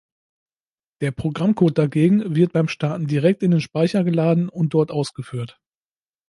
[1.01, 5.59] Der Programmcode dagegen wird beim Starten direkt in den Speicher geladen und dort ausgeführt.